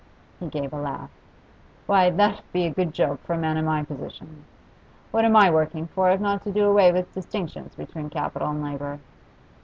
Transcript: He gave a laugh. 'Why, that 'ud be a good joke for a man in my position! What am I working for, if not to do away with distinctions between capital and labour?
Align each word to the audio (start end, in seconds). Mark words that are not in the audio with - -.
He 0.39 0.47
gave 0.47 0.73
a 0.73 0.81
laugh. 0.81 1.11
'Why, 1.85 2.09
that 2.09 2.37
'ud 2.39 2.43
be 2.51 2.65
a 2.65 2.71
good 2.71 2.91
joke 2.91 3.23
for 3.23 3.33
a 3.33 3.37
man 3.37 3.55
in 3.55 3.65
my 3.65 3.83
position! 3.83 4.45
What 5.11 5.25
am 5.25 5.35
I 5.35 5.51
working 5.51 5.85
for, 5.85 6.09
if 6.09 6.19
not 6.19 6.41
to 6.45 6.51
do 6.51 6.65
away 6.65 6.91
with 6.91 7.13
distinctions 7.13 7.75
between 7.75 8.09
capital 8.09 8.49
and 8.49 8.63
labour? 8.63 8.97